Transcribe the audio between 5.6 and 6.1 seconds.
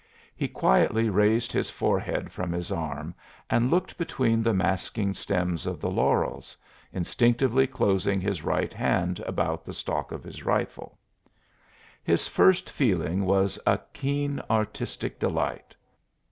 of the